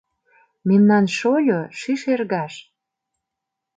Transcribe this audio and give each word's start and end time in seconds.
Мемнан 0.67 1.05
шольо- 1.17 1.59
ший 1.79 1.97
шергаш. 2.01 2.53